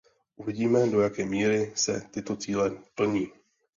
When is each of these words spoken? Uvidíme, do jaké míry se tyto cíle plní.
Uvidíme, 0.37 0.87
do 0.87 1.01
jaké 1.01 1.25
míry 1.25 1.71
se 1.75 2.01
tyto 2.11 2.35
cíle 2.35 2.71
plní. 2.95 3.27